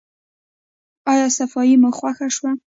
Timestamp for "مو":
1.81-1.89